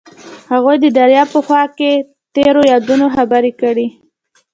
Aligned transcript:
هغوی 0.51 0.77
د 0.81 0.85
دریا 0.99 1.23
په 1.33 1.39
خوا 1.45 1.63
کې 1.77 1.91
تیرو 2.33 2.61
یادونو 2.71 3.05
خبرې 3.15 3.51
کړې. 3.61 3.87